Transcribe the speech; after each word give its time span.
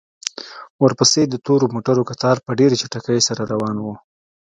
ورپسې 0.83 1.21
د 1.27 1.35
تورو 1.45 1.65
موټرو 1.73 2.07
کتار 2.09 2.35
په 2.45 2.51
ډېرې 2.59 2.75
چټکۍ 2.81 3.19
سره 3.27 3.41
روان 3.51 3.75
و. 3.79 3.85